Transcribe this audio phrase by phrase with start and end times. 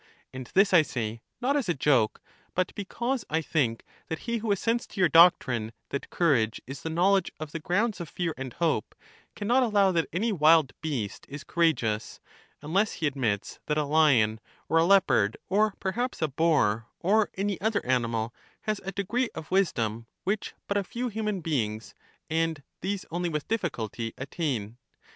[0.33, 2.21] And this I say not as a joke,
[2.55, 6.09] but be LACHES 113 cause I think that he who assents to your doctrine, that
[6.09, 8.95] courage is the knowledge of the grounds of fear and hope,
[9.35, 12.19] can not allow that any wild beast is coura geous,
[12.63, 17.61] unless he admits that a lion, or a leopard, or perhaps a boar, or any
[17.61, 21.93] other animal, has a degree of wisdom which but a few human beings,
[22.27, 24.77] and these only with difficulty, attain.